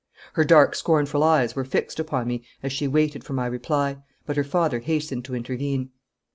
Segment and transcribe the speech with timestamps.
[0.33, 4.35] Her dark scornful eyes were fixed upon me as she waited for my reply, but
[4.35, 5.91] her father hastened to intervene.